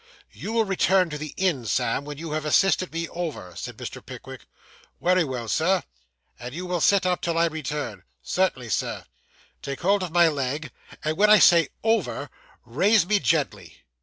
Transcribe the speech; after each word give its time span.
'You 0.31 0.51
will 0.53 0.65
return 0.65 1.11
to 1.11 1.17
the 1.19 1.35
inn, 1.37 1.63
Sam, 1.65 2.05
when 2.05 2.17
you 2.17 2.31
have 2.31 2.43
assisted 2.43 2.91
me 2.91 3.07
over,' 3.09 3.53
said 3.55 3.77
Mr. 3.77 4.03
Pickwick. 4.03 4.47
'Wery 4.99 5.23
well, 5.23 5.47
Sir.' 5.47 5.83
'And 6.39 6.55
you 6.55 6.65
will 6.65 6.81
sit 6.81 7.05
up, 7.05 7.21
till 7.21 7.37
I 7.37 7.45
return.' 7.45 8.01
'Cert'nly, 8.25 8.69
Sir.' 8.71 9.05
'Take 9.61 9.81
hold 9.81 10.01
of 10.01 10.09
my 10.09 10.27
leg; 10.27 10.71
and, 11.03 11.17
when 11.17 11.29
I 11.29 11.37
say 11.37 11.67
"Over," 11.83 12.31
raise 12.65 13.05
me 13.05 13.19
gently. 13.19 13.83